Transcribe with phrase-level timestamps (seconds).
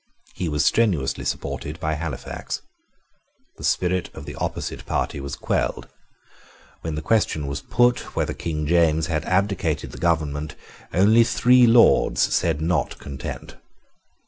[0.33, 2.63] He was strenuously supported by Halifax.
[3.57, 5.87] The spirit of the opposite party was quelled.
[6.81, 10.55] When the question was put whether King James had abdicated the government
[10.91, 13.57] only three lords said Not Content.